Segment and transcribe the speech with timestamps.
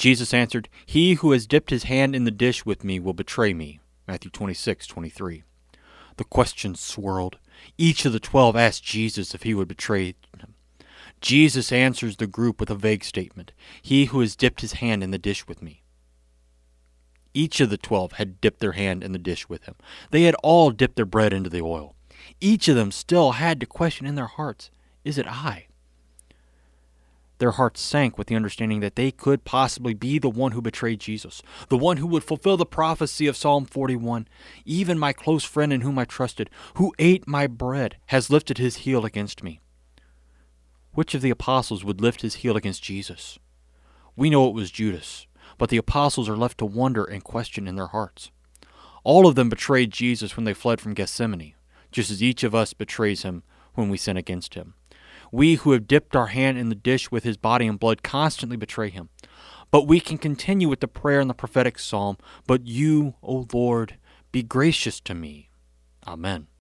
[0.00, 3.52] Jesus answered, He who has dipped his hand in the dish with me will betray
[3.52, 3.80] me.
[4.08, 5.42] Matthew 26, 23.
[6.16, 7.36] The questions swirled.
[7.76, 10.54] Each of the twelve asked Jesus if he would betray him.
[11.20, 13.52] Jesus answers the group with a vague statement
[13.82, 15.82] He who has dipped his hand in the dish with me.
[17.34, 19.74] Each of the twelve had dipped their hand in the dish with him.
[20.12, 21.94] They had all dipped their bread into the oil.
[22.40, 24.70] Each of them still had to question in their hearts
[25.04, 25.66] Is it I?
[27.40, 31.00] Their hearts sank with the understanding that they could possibly be the one who betrayed
[31.00, 31.40] Jesus,
[31.70, 34.28] the one who would fulfill the prophecy of Psalm 41.
[34.66, 38.76] Even my close friend in whom I trusted, who ate my bread, has lifted his
[38.76, 39.62] heel against me.
[40.92, 43.38] Which of the apostles would lift his heel against Jesus?
[44.16, 45.26] We know it was Judas,
[45.56, 48.30] but the apostles are left to wonder and question in their hearts.
[49.02, 51.54] All of them betrayed Jesus when they fled from Gethsemane,
[51.90, 54.74] just as each of us betrays him when we sin against him.
[55.32, 58.56] We who have dipped our hand in the dish with his body and blood constantly
[58.56, 59.08] betray him.
[59.70, 62.16] But we can continue with the prayer in the prophetic psalm,
[62.46, 63.96] But you, O Lord,
[64.32, 65.50] be gracious to me.
[66.06, 66.48] Amen.